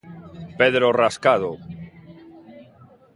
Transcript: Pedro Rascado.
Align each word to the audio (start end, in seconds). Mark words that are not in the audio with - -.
Pedro 0.59 0.87
Rascado. 1.01 1.51